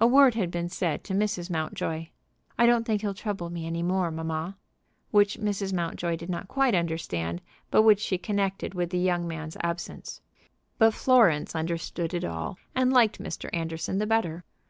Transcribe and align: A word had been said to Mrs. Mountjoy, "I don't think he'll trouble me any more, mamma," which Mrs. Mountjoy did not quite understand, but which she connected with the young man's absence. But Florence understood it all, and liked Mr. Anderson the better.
A 0.00 0.06
word 0.06 0.34
had 0.34 0.50
been 0.50 0.70
said 0.70 1.04
to 1.04 1.12
Mrs. 1.12 1.50
Mountjoy, 1.50 2.06
"I 2.58 2.64
don't 2.64 2.84
think 2.86 3.02
he'll 3.02 3.12
trouble 3.12 3.50
me 3.50 3.66
any 3.66 3.82
more, 3.82 4.10
mamma," 4.10 4.56
which 5.10 5.38
Mrs. 5.38 5.74
Mountjoy 5.74 6.16
did 6.16 6.30
not 6.30 6.48
quite 6.48 6.74
understand, 6.74 7.42
but 7.70 7.82
which 7.82 8.00
she 8.00 8.16
connected 8.16 8.72
with 8.72 8.88
the 8.88 8.98
young 8.98 9.28
man's 9.28 9.58
absence. 9.62 10.22
But 10.78 10.94
Florence 10.94 11.54
understood 11.54 12.14
it 12.14 12.24
all, 12.24 12.56
and 12.74 12.90
liked 12.94 13.18
Mr. 13.22 13.50
Anderson 13.52 13.98
the 13.98 14.06
better. 14.06 14.42